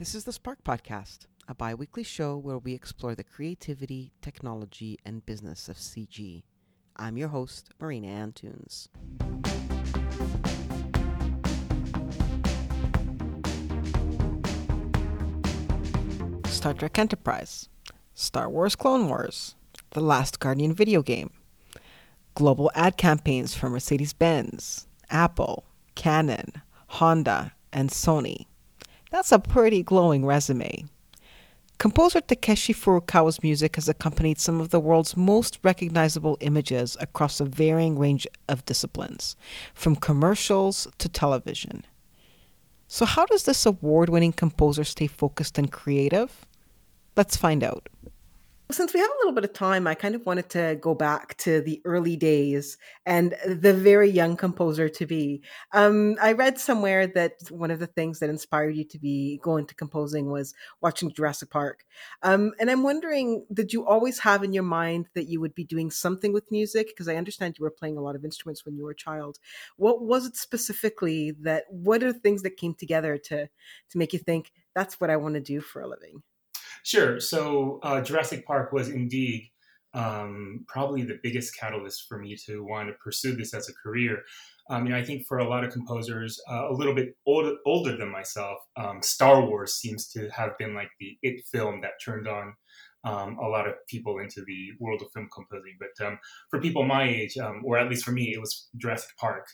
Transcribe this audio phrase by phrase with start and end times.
[0.00, 4.98] This is the Spark Podcast, a bi weekly show where we explore the creativity, technology,
[5.04, 6.42] and business of CG.
[6.96, 8.88] I'm your host, Marina Antunes.
[16.46, 17.68] Star Trek Enterprise,
[18.14, 19.54] Star Wars Clone Wars,
[19.90, 21.30] The Last Guardian video game,
[22.34, 28.46] global ad campaigns for Mercedes Benz, Apple, Canon, Honda, and Sony.
[29.10, 30.86] That's a pretty glowing resume.
[31.78, 37.44] Composer Takeshi Furukawa's music has accompanied some of the world's most recognizable images across a
[37.44, 39.34] varying range of disciplines,
[39.74, 41.84] from commercials to television.
[42.86, 46.46] So, how does this award winning composer stay focused and creative?
[47.16, 47.88] Let's find out.
[48.72, 51.36] Since we have a little bit of time, I kind of wanted to go back
[51.38, 55.42] to the early days and the very young composer to be.
[55.72, 59.56] Um, I read somewhere that one of the things that inspired you to be go
[59.56, 61.84] into composing was watching Jurassic Park.
[62.22, 65.64] Um, and I'm wondering, did you always have in your mind that you would be
[65.64, 66.88] doing something with music?
[66.88, 69.38] Because I understand you were playing a lot of instruments when you were a child.
[69.78, 71.64] What was it specifically that?
[71.70, 75.16] What are the things that came together to to make you think that's what I
[75.16, 76.22] want to do for a living?
[76.84, 77.20] Sure.
[77.20, 79.50] So uh, Jurassic Park was indeed
[79.92, 84.22] um, probably the biggest catalyst for me to want to pursue this as a career.
[84.68, 87.56] Um, you know, I think for a lot of composers, uh, a little bit older,
[87.66, 91.92] older than myself, um, Star Wars seems to have been like the it film that
[92.04, 92.54] turned on
[93.02, 95.76] um, a lot of people into the world of film composing.
[95.78, 96.18] But um,
[96.50, 99.46] for people my age, um, or at least for me, it was Jurassic Park.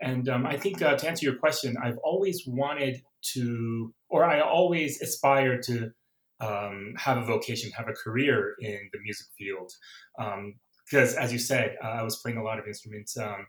[0.00, 3.02] And um, I think uh, to answer your question, I've always wanted
[3.34, 5.90] to, or I always aspired to
[6.42, 9.72] um, have a vocation, have a career in the music field.
[10.84, 13.46] Because, um, as you said, uh, I was playing a lot of instruments um,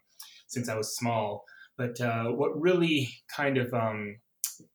[0.47, 1.43] since I was small.
[1.77, 4.17] But uh, what really kind of, um,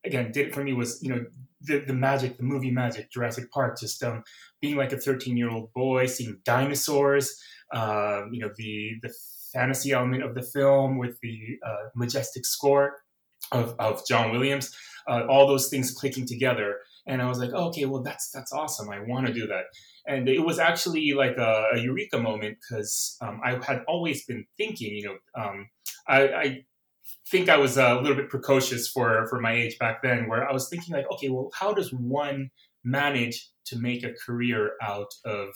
[0.05, 1.24] again, did it for me was, you know,
[1.61, 4.24] the, the magic, the movie magic, Jurassic Park, just um,
[4.61, 7.30] being like a 13 year old boy, seeing dinosaurs,
[7.72, 9.12] uh, you know, the, the
[9.52, 12.96] fantasy element of the film with the uh, majestic score
[13.52, 14.74] of, of John Williams,
[15.08, 18.52] uh, all those things clicking together and I was like, oh, okay, well that's that's
[18.52, 18.91] awesome.
[18.91, 19.64] I want to do that.
[20.07, 24.45] And it was actually like a, a eureka moment because um, I had always been
[24.57, 25.68] thinking, you know, um,
[26.07, 26.64] I, I,
[27.30, 30.52] think I was a little bit precocious for for my age back then, where I
[30.52, 32.51] was thinking like, okay, well, how does one
[32.85, 35.48] manage to make a career out of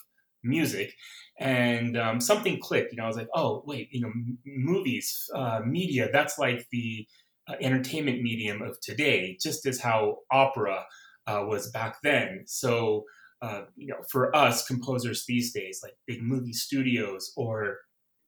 [0.42, 0.94] music?
[1.38, 2.92] And um, something clicked.
[2.92, 6.66] You know, I was like, oh, wait, you know, m- movies, uh, media, that's like
[6.72, 7.06] the
[7.48, 10.84] uh, entertainment medium of today, just as how opera
[11.26, 12.42] uh, was back then.
[12.46, 13.04] So,
[13.40, 17.78] uh, you know, for us composers these days, like big movie studios or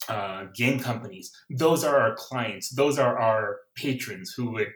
[0.09, 2.75] uh, game companies, those are our clients.
[2.75, 4.69] Those are our patrons who would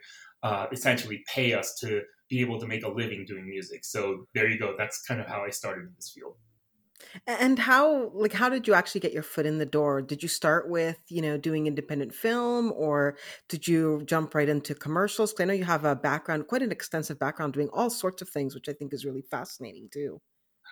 [0.42, 3.84] uh, essentially pay us to be able to make a living doing music.
[3.84, 4.74] So there you go.
[4.78, 6.36] That's kind of how I started in this field.
[7.26, 10.02] And how like how did you actually get your foot in the door?
[10.02, 13.16] Did you start with, you know, doing independent film or
[13.48, 15.34] did you jump right into commercials?
[15.38, 18.54] I know you have a background, quite an extensive background doing all sorts of things,
[18.54, 20.20] which I think is really fascinating too.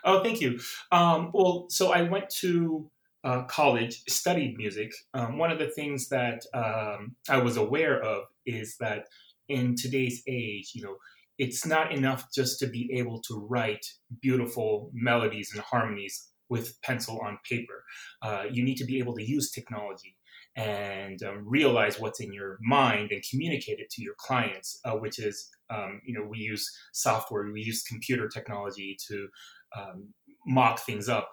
[0.04, 0.60] Oh, thank you.
[0.92, 2.90] Um, well, so I went to
[3.24, 4.92] uh, college, studied music.
[5.14, 9.06] Um, one of the things that um, I was aware of is that
[9.48, 10.96] in today's age, you know,
[11.38, 13.84] it's not enough just to be able to write
[14.20, 17.82] beautiful melodies and harmonies with pencil on paper.
[18.22, 20.16] Uh, you need to be able to use technology
[20.56, 25.18] and um, realize what's in your mind and communicate it to your clients, uh, which
[25.18, 29.28] is, um, you know, we use software, we use computer technology to
[29.76, 30.08] um,
[30.46, 31.30] mock things up.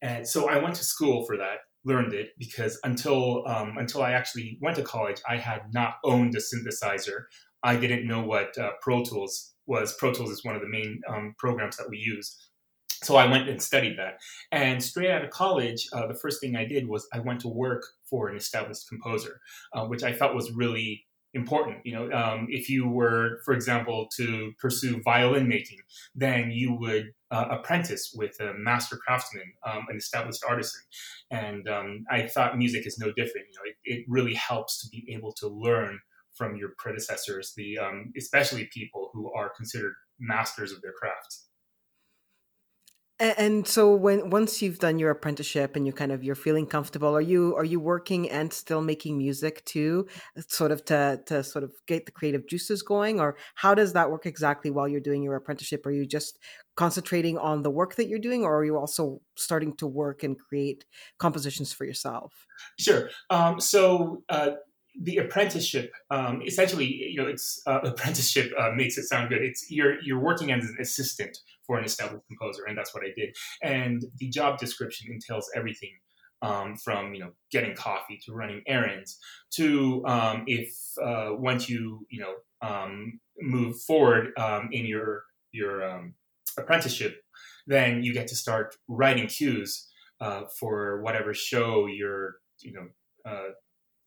[0.00, 4.12] And so I went to school for that, learned it because until um, until I
[4.12, 7.24] actually went to college, I had not owned a synthesizer.
[7.62, 9.94] I didn't know what uh, Pro Tools was.
[9.94, 12.36] Pro Tools is one of the main um, programs that we use.
[13.02, 14.18] So I went and studied that.
[14.52, 17.48] And straight out of college, uh, the first thing I did was I went to
[17.48, 19.40] work for an established composer,
[19.72, 21.78] uh, which I felt was really important.
[21.84, 25.78] You know, um, if you were, for example, to pursue violin making,
[26.14, 30.82] then you would uh, apprentice with a master craftsman, um, an established artisan.
[31.30, 33.46] And um, I thought music is no different.
[33.50, 35.98] You know, it, it really helps to be able to learn
[36.36, 41.48] from your predecessors, the um, especially people who are considered masters of their crafts.
[43.20, 47.14] And so when once you've done your apprenticeship and you kind of you're feeling comfortable,
[47.14, 50.08] are you are you working and still making music too,
[50.48, 54.10] sort of to to sort of get the creative juices going, or how does that
[54.10, 55.86] work exactly while you're doing your apprenticeship?
[55.86, 56.40] Are you just
[56.74, 60.36] concentrating on the work that you're doing, or are you also starting to work and
[60.36, 60.84] create
[61.18, 62.32] compositions for yourself?
[62.76, 63.08] Sure.
[63.30, 64.52] Um, so uh,
[65.00, 69.42] the apprenticeship um, essentially you know it's uh, apprenticeship uh, makes it sound good.
[69.42, 71.36] It's you're you're working as an assistant
[71.66, 73.34] for an established composer and that's what i did.
[73.62, 75.92] And the job description entails everything
[76.42, 79.18] um, from you know getting coffee to running errands
[79.52, 82.34] to um, if uh, once you you know
[82.68, 85.22] um, move forward um, in your
[85.52, 86.14] your um,
[86.58, 87.22] apprenticeship
[87.66, 89.88] then you get to start writing cues
[90.20, 92.86] uh, for whatever show you're you know
[93.24, 93.50] uh,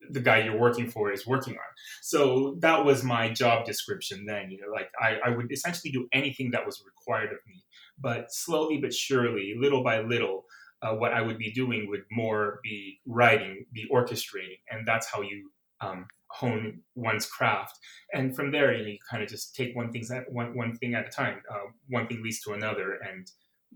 [0.10, 1.72] the guy you're working for is working on.
[2.02, 4.52] So that was my job description then.
[4.52, 7.63] You know, like I, I would essentially do anything that was required of me.
[8.00, 10.46] But slowly but surely, little by little,
[10.81, 15.22] uh, what I would be doing would more be writing, be orchestrating, and that's how
[15.22, 17.78] you um, hone one's craft.
[18.13, 20.75] And from there, you know, you kind of just take one thing at one one
[20.78, 21.42] thing at a time.
[21.50, 23.30] Uh, one thing leads to another, and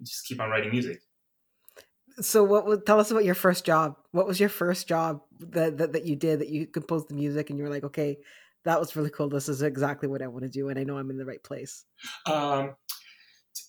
[0.03, 1.01] just keep on writing music
[2.21, 3.95] so what would tell us about your first job.
[4.11, 7.49] What was your first job that, that that you did that you composed the music
[7.49, 8.17] and you were like okay
[8.65, 9.29] that was really cool.
[9.29, 11.43] This is exactly what i want to do and i know i'm in the right
[11.43, 11.85] place.
[12.25, 12.75] Um,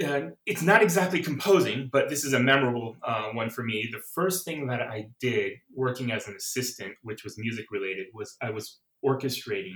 [0.05, 3.89] uh, it's not exactly composing but this is a memorable uh, one for me.
[3.91, 8.37] The first thing that i did working as an assistant which was music related was
[8.43, 9.75] i was orchestrating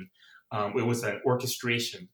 [0.53, 2.09] um, it was an orchestration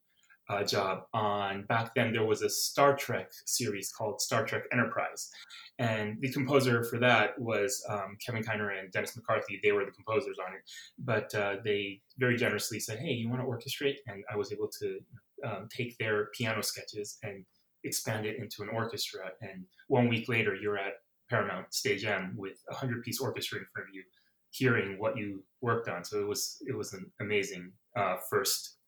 [0.51, 5.31] uh, job on back then there was a Star Trek series called Star Trek Enterprise,
[5.79, 9.61] and the composer for that was um, Kevin Kiner and Dennis McCarthy.
[9.63, 10.63] They were the composers on it,
[10.99, 14.69] but uh, they very generously said, "Hey, you want to orchestrate?" And I was able
[14.81, 14.99] to
[15.47, 17.45] um, take their piano sketches and
[17.85, 19.31] expand it into an orchestra.
[19.41, 20.95] And one week later, you're at
[21.31, 24.03] Paramount Stage M with a hundred piece orchestra in front of you,
[24.51, 26.05] hearing what you worked on.
[26.05, 28.79] So it was it was an amazing uh, first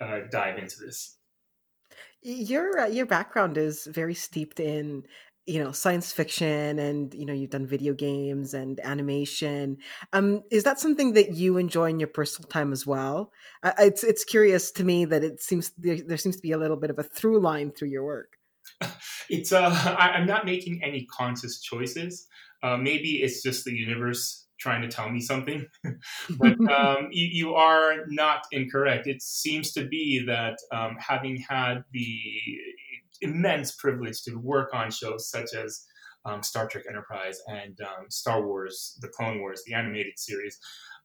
[0.00, 1.16] uh, dive into this.
[2.22, 5.04] Your uh, your background is very steeped in
[5.46, 9.78] you know science fiction and you know you've done video games and animation.
[10.12, 13.32] Um is that something that you enjoy in your personal time as well?
[13.62, 16.58] Uh, it's it's curious to me that it seems there, there seems to be a
[16.58, 18.36] little bit of a through line through your work.
[19.30, 22.26] It's uh I, am not making any conscious choices.
[22.62, 25.66] Uh, maybe it's just the universe trying to tell me something.
[26.38, 29.06] but um, you, you, are not incorrect.
[29.06, 32.20] It seems to be that um, having had the
[33.20, 35.84] immense privilege to work on shows such as
[36.24, 40.58] um, Star Trek Enterprise and um, Star Wars, The Clone Wars, the animated series,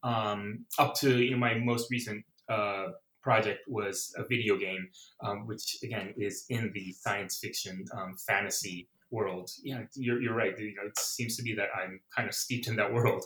[0.03, 2.87] um, up to you know my most recent uh,
[3.21, 4.89] project was a video game,
[5.23, 7.85] um, which again is in the science fiction
[8.27, 9.49] fantasy world.
[9.63, 10.57] Yeah, you're, you're right.
[10.57, 13.23] You know, it seems to be that I'm kind of steeped in that world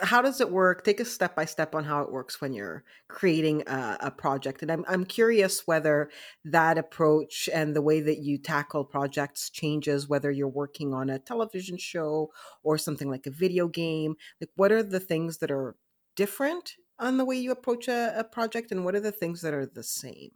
[0.00, 0.84] how does it work?
[0.84, 4.62] Take a step by step on how it works when you're creating a, a, project.
[4.62, 6.10] And I'm I'm curious whether
[6.44, 11.18] that approach and the way that you tackle projects changes whether you're working on a
[11.18, 12.30] television show
[12.62, 14.14] or something like a video game.
[14.40, 15.76] Like what are the things that are
[16.16, 19.52] different on the way you approach a, a project and what are the things that
[19.52, 20.30] are the same?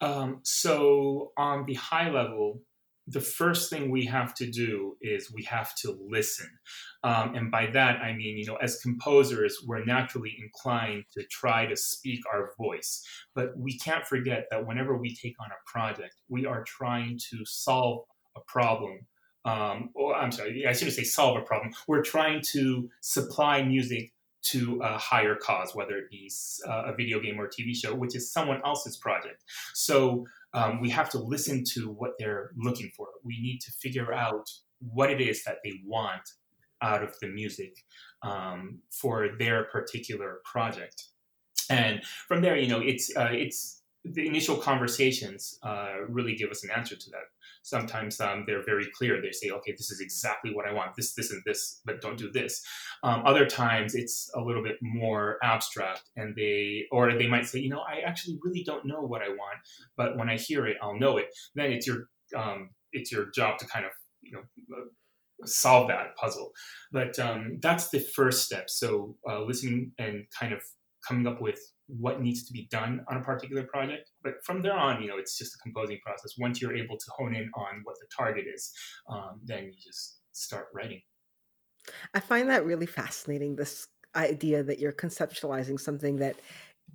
[0.00, 2.60] Um, so on the high level,
[3.06, 6.48] the first thing we have to do is we have to listen.
[7.02, 11.66] Um, and by that, I mean, you know, as composers, we're naturally inclined to try
[11.66, 13.04] to speak our voice.
[13.34, 17.44] But we can't forget that whenever we take on a project, we are trying to
[17.44, 18.04] solve
[18.36, 19.00] a problem.
[19.44, 21.72] Um, or I'm sorry, I shouldn't say solve a problem.
[21.88, 24.12] We're trying to supply music
[24.42, 26.30] to a higher cause, whether it be
[26.68, 29.44] uh, a video game or a TV show, which is someone else's project.
[29.74, 33.06] So um, we have to listen to what they're looking for.
[33.24, 36.32] We need to figure out what it is that they want
[36.82, 37.84] out of the music
[38.22, 41.04] um, for their particular project.
[41.70, 46.64] And from there, you know, it's uh, it's the initial conversations uh, really give us
[46.64, 47.30] an answer to that.
[47.62, 49.20] Sometimes um, they're very clear.
[49.20, 50.94] They say, "Okay, this is exactly what I want.
[50.96, 52.64] This, this, and this, but don't do this."
[53.02, 57.60] Um, other times, it's a little bit more abstract, and they or they might say,
[57.60, 59.58] "You know, I actually really don't know what I want,
[59.96, 63.58] but when I hear it, I'll know it." Then it's your um, it's your job
[63.58, 63.92] to kind of
[64.22, 64.42] you know
[65.44, 66.52] solve that puzzle.
[66.92, 68.70] But um, that's the first step.
[68.70, 70.62] So uh, listening and kind of
[71.06, 74.10] coming up with what needs to be done on a particular project.
[74.22, 76.32] But from there on, you know, it's just a composing process.
[76.38, 78.72] Once you're able to hone in on what the target is,
[79.10, 81.02] um, then you just start writing.
[82.14, 83.56] I find that really fascinating.
[83.56, 86.36] This idea that you're conceptualizing something that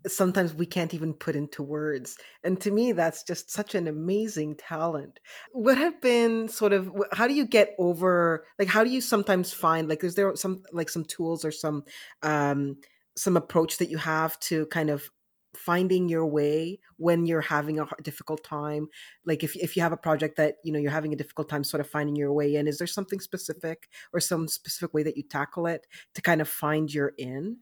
[0.05, 2.17] sometimes we can't even put into words.
[2.43, 5.19] And to me, that's just such an amazing talent.
[5.51, 9.51] What have been sort of, how do you get over, like, how do you sometimes
[9.51, 11.83] find, like, is there some, like, some tools or some,
[12.21, 12.77] um,
[13.17, 15.09] some approach that you have to kind of
[15.55, 18.87] finding your way when you're having a difficult time?
[19.25, 21.63] Like if, if you have a project that you know you're having a difficult time
[21.63, 25.17] sort of finding your way in is there something specific or some specific way that
[25.17, 27.57] you tackle it to kind of find your in?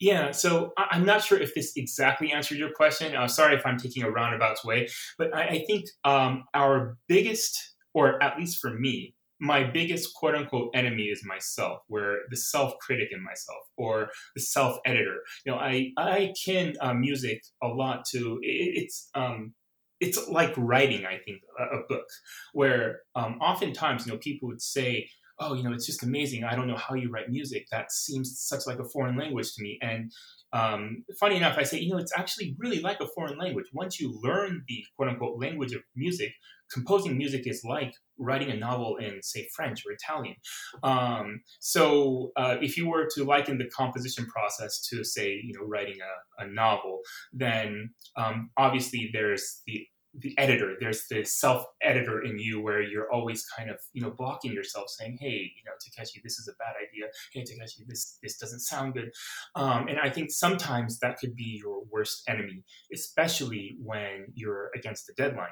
[0.00, 3.76] Yeah so i'm not sure if this exactly answered your question uh, sorry if i'm
[3.78, 4.88] taking a roundabout way
[5.18, 10.34] but i, I think um, our biggest or at least for me my biggest quote
[10.34, 15.18] unquote enemy is myself, where the self critic in myself or the self editor.
[15.44, 19.54] You know, I I can uh, music a lot to it, it's um
[20.00, 21.06] it's like writing.
[21.06, 22.06] I think a, a book
[22.52, 25.08] where um, oftentimes you know people would say.
[25.40, 26.44] Oh, you know, it's just amazing.
[26.44, 27.66] I don't know how you write music.
[27.70, 29.78] That seems such like a foreign language to me.
[29.80, 30.12] And
[30.52, 33.66] um, funny enough, I say, you know, it's actually really like a foreign language.
[33.72, 36.32] Once you learn the quote unquote language of music,
[36.72, 40.36] composing music is like writing a novel in, say, French or Italian.
[40.82, 45.66] Um, so uh, if you were to liken the composition process to, say, you know,
[45.66, 47.00] writing a, a novel,
[47.32, 53.12] then um, obviously there's the the editor there's the self editor in you where you're
[53.12, 56.56] always kind of you know blocking yourself saying hey you know takeshi this is a
[56.58, 57.06] bad idea.
[57.32, 59.10] Hey takeshi this this doesn't sound good.
[59.54, 65.06] Um, and i think sometimes that could be your worst enemy especially when you're against
[65.06, 65.48] the deadline.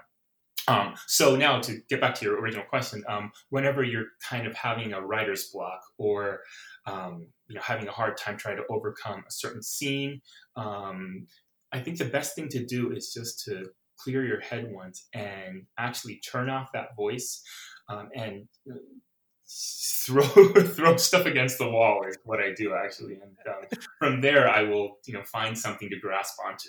[0.69, 4.55] Um, so now to get back to your original question, um, whenever you're kind of
[4.57, 6.41] having a writer's block or
[6.87, 10.21] um, you know having a hard time trying to overcome a certain scene,
[10.57, 11.27] um,
[11.73, 13.67] I think the best thing to do is just to
[13.99, 17.43] clear your head once and actually turn off that voice
[17.89, 18.47] um, and
[19.49, 20.23] throw
[20.67, 24.63] throw stuff against the wall is what I do actually, and um, from there I
[24.63, 26.69] will you know find something to grasp onto.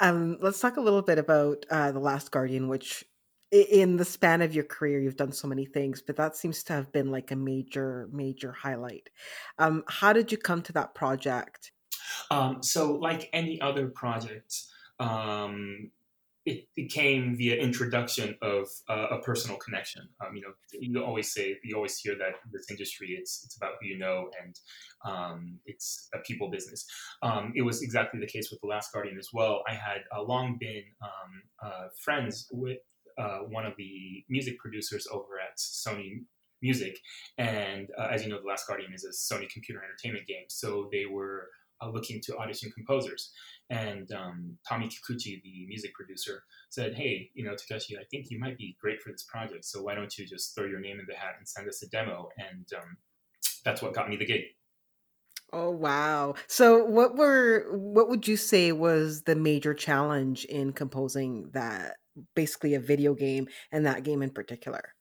[0.00, 3.04] Um, let's talk a little bit about uh, The Last Guardian, which
[3.50, 6.74] in the span of your career you've done so many things but that seems to
[6.74, 9.08] have been like a major major highlight
[9.58, 11.72] um, how did you come to that project
[12.30, 14.54] um, so like any other project
[15.00, 15.90] um,
[16.48, 20.08] it, it came via introduction of uh, a personal connection.
[20.24, 23.56] Um, you know, you always say, you always hear that in this industry, it's it's
[23.56, 24.58] about who you know, and
[25.04, 26.86] um, it's a people business.
[27.22, 29.62] Um, it was exactly the case with the Last Guardian as well.
[29.68, 32.78] I had uh, long been um, uh, friends with
[33.18, 36.24] uh, one of the music producers over at Sony
[36.62, 36.98] Music,
[37.36, 40.88] and uh, as you know, the Last Guardian is a Sony computer entertainment game, so
[40.90, 43.32] they were uh, looking to audition composers.
[43.70, 48.38] And um, Tommy Kikuchi, the music producer, said, Hey, you know, Takeshi, I think you
[48.38, 49.64] might be great for this project.
[49.64, 51.88] So why don't you just throw your name in the hat and send us a
[51.88, 52.28] demo?
[52.38, 52.96] And um,
[53.64, 54.42] that's what got me the gig.
[55.52, 56.34] Oh wow.
[56.46, 61.96] So what were what would you say was the major challenge in composing that
[62.34, 64.94] basically a video game and that game in particular?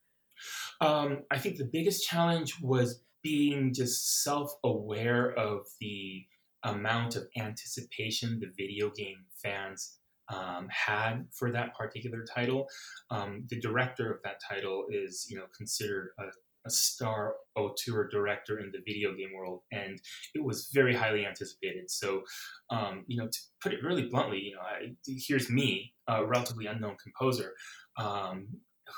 [0.80, 6.26] Um, I think the biggest challenge was being just self-aware of the
[6.68, 12.68] amount of anticipation the video game fans um, had for that particular title.
[13.10, 16.24] Um, the director of that title is, you know, considered a,
[16.66, 20.00] a star auteur director in the video game world, and
[20.36, 21.90] it was very highly anticipated.
[21.90, 22.24] So,
[22.70, 26.66] um, you know, to put it really bluntly, you know, I, here's me, a relatively
[26.66, 27.54] unknown composer,
[27.98, 28.48] um,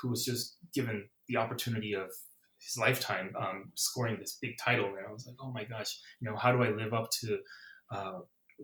[0.00, 2.10] who was just given the opportunity of
[2.60, 6.30] his lifetime um, scoring this big title, and I was like, oh my gosh, you
[6.30, 7.38] know, how do I live up to
[7.90, 8.18] uh,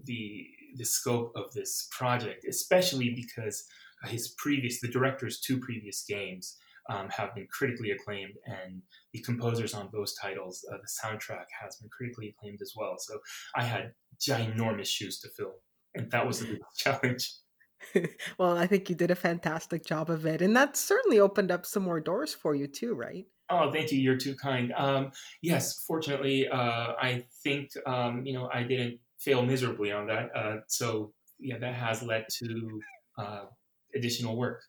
[0.04, 3.64] the the scope of this project, especially because
[4.04, 6.56] his previous, the director's two previous games
[6.88, 11.76] um, have been critically acclaimed, and the composers on those titles, uh, the soundtrack has
[11.76, 12.96] been critically acclaimed as well.
[12.98, 13.18] So
[13.54, 15.54] I had ginormous shoes to fill,
[15.94, 17.32] and that was a big challenge.
[18.38, 21.66] well, I think you did a fantastic job of it, and that certainly opened up
[21.66, 23.26] some more doors for you too, right?
[23.48, 23.98] Oh, thank you.
[23.98, 24.72] You're too kind.
[24.76, 30.30] Um, yes, fortunately, uh, I think um, you know I didn't fail miserably on that.
[30.34, 32.80] Uh, so yeah, that has led to
[33.18, 33.44] uh,
[33.94, 34.62] additional work.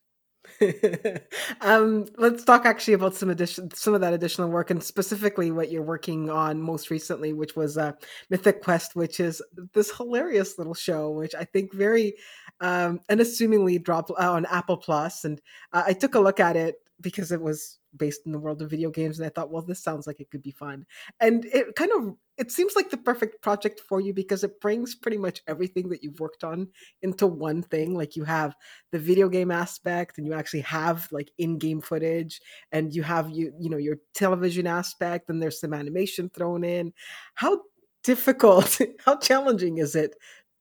[1.62, 5.72] um, let's talk actually about some addition, some of that additional work, and specifically what
[5.72, 7.92] you're working on most recently, which was uh,
[8.30, 9.42] Mythic Quest, which is
[9.74, 12.14] this hilarious little show, which I think very
[12.62, 15.42] um, unassumingly dropped on Apple Plus, and
[15.74, 18.70] uh, I took a look at it because it was based in the world of
[18.70, 20.86] video games and i thought well this sounds like it could be fun.
[21.20, 24.94] And it kind of it seems like the perfect project for you because it brings
[24.94, 26.68] pretty much everything that you've worked on
[27.02, 27.96] into one thing.
[27.96, 28.56] Like you have
[28.92, 32.40] the video game aspect and you actually have like in-game footage
[32.72, 36.94] and you have you you know your television aspect and there's some animation thrown in.
[37.36, 37.62] How
[38.04, 40.16] difficult how challenging is it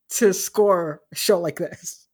[0.08, 2.05] to score a show like this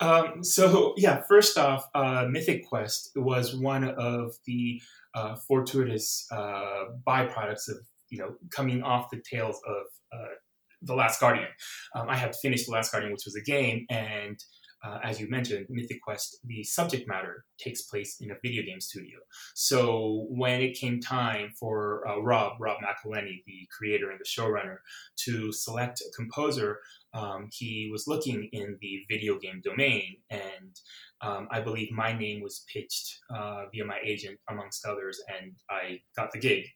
[0.00, 4.80] um, so yeah, first off, uh, Mythic Quest was one of the
[5.14, 7.78] uh, fortuitous uh, byproducts of
[8.08, 10.34] you know coming off the tails of uh,
[10.82, 11.48] The Last Guardian.
[11.94, 14.38] Um, I had finished The Last Guardian, which was a game, and
[14.82, 18.80] uh, as you mentioned, Mythic Quest, the subject matter takes place in a video game
[18.80, 19.18] studio.
[19.54, 24.78] So when it came time for uh, Rob, Rob McElhenney, the creator and the showrunner,
[25.24, 26.78] to select a composer,
[27.12, 30.76] um, he was looking in the video game domain, and
[31.20, 36.00] um, I believe my name was pitched uh, via my agent, amongst others, and I
[36.16, 36.66] got the gig.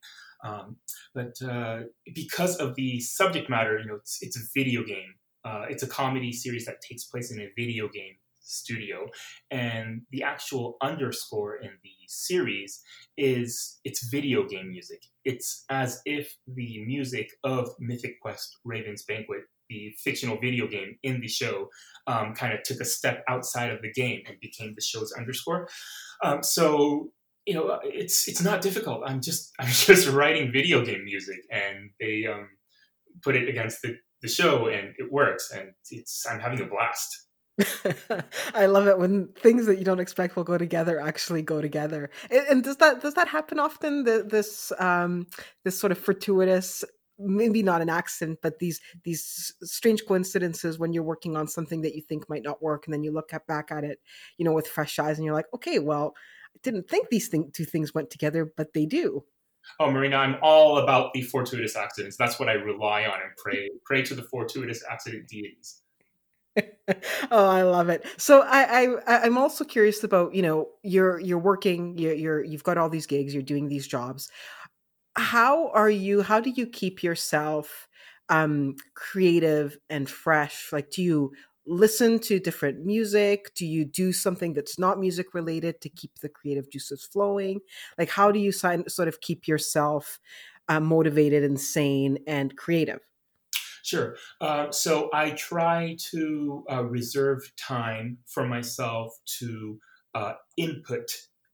[0.42, 0.76] Um,
[1.14, 5.14] but uh, because of the subject matter, you know, it's, it's a video game
[5.44, 9.06] uh, it's a comedy series that takes place in a video game studio,
[9.50, 12.82] and the actual underscore in the series
[13.16, 15.02] is it's video game music.
[15.24, 21.21] It's as if the music of Mythic Quest Raven's Banquet, the fictional video game in
[21.21, 21.68] the show,
[22.06, 25.68] um, kind of took a step outside of the game and became the show's underscore.
[26.23, 27.11] Um, so
[27.47, 29.02] you know, it's it's not difficult.
[29.06, 32.49] I'm just I'm just writing video game music, and they um,
[33.23, 37.26] put it against the the show and it works and it's I'm having a blast.
[38.54, 42.11] I love it when things that you don't expect will go together actually go together.
[42.30, 44.04] And, and does that does that happen often?
[44.04, 45.26] The, this um,
[45.64, 46.85] this sort of fortuitous,
[47.18, 51.94] maybe not an accident, but these these strange coincidences when you're working on something that
[51.94, 54.00] you think might not work, and then you look at, back at it,
[54.38, 56.14] you know, with fresh eyes, and you're like, okay, well,
[56.54, 59.25] I didn't think these thing, two things went together, but they do.
[59.80, 62.16] Oh, Marina, I'm all about the fortuitous accidents.
[62.16, 65.80] That's what I rely on and pray pray to the fortuitous accident deities.
[67.30, 68.04] oh, I love it.
[68.16, 72.62] So I, I I'm also curious about you know you're you're working you're, you're you've
[72.62, 74.30] got all these gigs you're doing these jobs.
[75.16, 76.23] How are you?
[76.23, 77.88] How do you keep yourself
[78.30, 80.73] um creative and fresh?
[80.73, 81.33] Like, do you
[81.66, 83.54] listen to different music?
[83.54, 87.61] Do you do something that's not music related to keep the creative juices flowing?
[87.99, 90.21] Like, how do you sign, sort of keep yourself
[90.68, 93.00] uh, motivated and sane and creative?
[93.83, 94.16] Sure.
[94.40, 99.78] Uh, so I try to uh, reserve time for myself to
[100.14, 101.11] uh, input.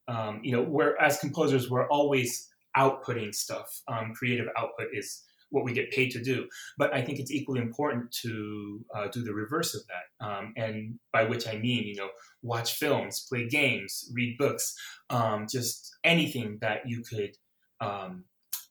[0.09, 3.81] Um, you know, where as composers, we're always outputting stuff.
[3.89, 6.49] Um, creative output is what we get paid to do.
[6.79, 10.99] But I think it's equally important to uh, do the reverse of that, um, and
[11.12, 12.11] by which I mean, you know,
[12.43, 14.75] watch films, play games, read books,
[15.11, 17.37] um, just anything that you could
[17.81, 18.25] um,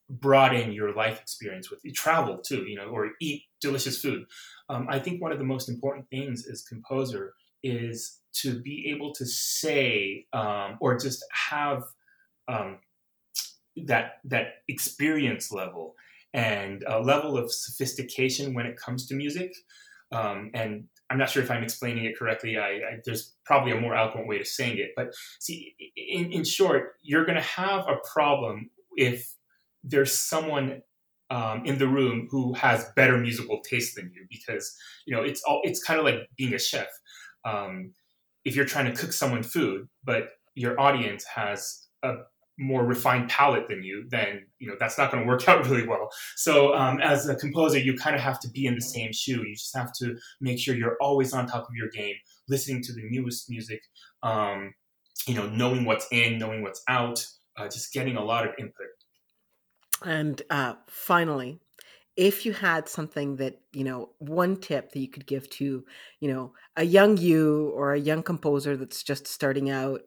[0.10, 1.82] broaden your life experience with.
[1.84, 4.26] You travel too, you know, or eat delicious food.
[4.70, 9.14] Um, I think one of the most important things as composer is to be able
[9.14, 11.84] to say um, or just have
[12.48, 12.80] um,
[13.88, 15.96] that that experience level
[16.34, 19.54] and a level of sophistication when it comes to music.
[20.12, 22.58] Um, and I'm not sure if I'm explaining it correctly.
[22.58, 24.92] I, I, there's probably a more eloquent way of saying it.
[24.96, 29.34] But see, in, in short, you're going to have a problem if
[29.84, 30.82] there's someone
[31.32, 35.44] um, in the room who has better musical taste than you, because you know it's
[35.44, 36.88] all it's kind of like being a chef.
[37.46, 37.94] Um,
[38.46, 42.16] if you're trying to cook someone food, but your audience has a
[42.60, 45.88] more refined palate than you, then you know that's not going to work out really
[45.88, 46.10] well.
[46.36, 49.44] So um, as a composer, you kind of have to be in the same shoe.
[49.48, 52.16] You just have to make sure you're always on top of your game,
[52.48, 53.82] listening to the newest music,
[54.22, 54.74] um,
[55.26, 57.26] you know, knowing what's in, knowing what's out,
[57.58, 58.88] uh, just getting a lot of input.
[60.04, 61.60] And uh, finally,
[62.20, 65.86] if you had something that you know one tip that you could give to
[66.20, 70.02] you know a young you or a young composer that's just starting out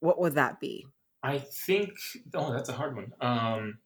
[0.00, 0.86] what would that be
[1.22, 1.90] I think.
[2.34, 3.12] Oh, that's a hard one.
[3.20, 3.78] Um,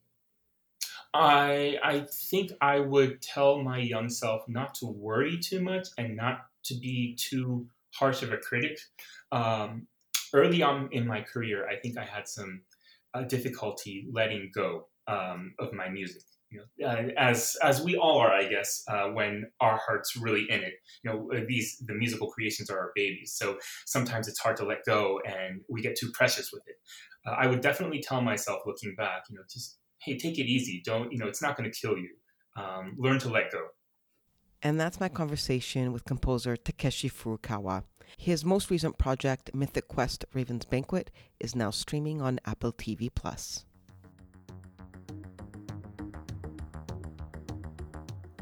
[1.12, 6.16] I I think I would tell my young self not to worry too much and
[6.16, 8.78] not to be too harsh of a critic.
[9.32, 9.88] Um,
[10.32, 12.62] early on in my career, I think I had some
[13.14, 18.18] uh, difficulty letting go um, of my music you know, uh, as as we all
[18.18, 20.74] are, I guess, uh, when our heart's really in it.
[21.02, 24.64] You know, uh, these the musical creations are our babies, so sometimes it's hard to
[24.64, 26.76] let go, and we get too precious with it.
[27.26, 30.82] Uh, I would definitely tell myself, looking back, you know, just hey, take it easy.
[30.84, 32.10] Don't you know, it's not going to kill you.
[32.56, 33.66] Um, learn to let go.
[34.62, 37.84] And that's my conversation with composer Takeshi Furukawa.
[38.18, 43.64] His most recent project, Mythic Quest Raven's Banquet, is now streaming on Apple TV Plus.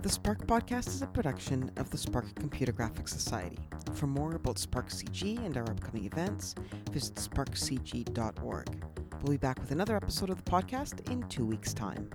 [0.09, 3.59] The Spark Podcast is a production of the Spark Computer Graphics Society.
[3.92, 6.55] For more about Spark CG and our upcoming events,
[6.90, 8.85] visit sparkcg.org.
[9.21, 12.09] We'll be back with another episode of the podcast in two weeks' time.